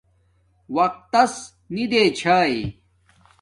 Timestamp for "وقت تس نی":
0.75-1.83